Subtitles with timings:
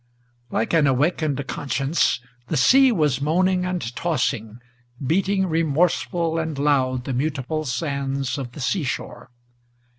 [0.49, 4.57] Like an awakened conscience, the sea was moaning and tossing,
[5.05, 9.29] Beating remorseful and loud the mutable sands of the sea shore.